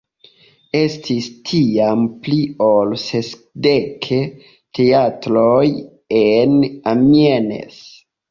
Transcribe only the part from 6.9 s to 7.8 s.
Amiens.